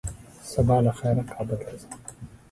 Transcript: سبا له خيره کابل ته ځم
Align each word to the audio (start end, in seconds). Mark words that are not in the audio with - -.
سبا 0.51 0.77
له 0.85 0.91
خيره 0.99 1.23
کابل 1.31 1.57
ته 1.65 1.73
ځم 1.81 1.91